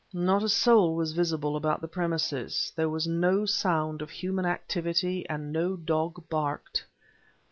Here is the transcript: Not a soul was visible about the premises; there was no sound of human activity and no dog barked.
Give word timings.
Not 0.13 0.41
a 0.41 0.49
soul 0.49 0.95
was 0.95 1.11
visible 1.11 1.55
about 1.55 1.79
the 1.79 1.87
premises; 1.87 2.73
there 2.75 2.89
was 2.89 3.05
no 3.07 3.45
sound 3.45 4.01
of 4.01 4.09
human 4.09 4.47
activity 4.47 5.29
and 5.29 5.53
no 5.53 5.75
dog 5.77 6.27
barked. 6.27 6.83